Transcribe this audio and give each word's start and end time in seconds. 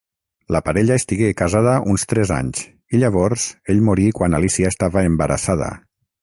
La 0.53 0.59
parella 0.69 0.95
estigué 1.01 1.27
casada 1.41 1.75
uns 1.93 2.05
tres 2.13 2.33
anys 2.37 2.63
i 2.99 3.03
llavors 3.03 3.45
ell 3.75 3.85
morí 3.91 4.09
quan 4.21 4.39
Alícia 4.39 4.73
estava 4.75 5.05
embarassada. 5.13 5.71